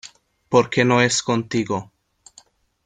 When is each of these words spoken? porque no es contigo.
porque 0.49 0.83
no 0.83 0.99
es 1.03 1.21
contigo. 1.21 1.91